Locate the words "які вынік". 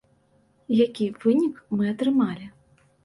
0.85-1.59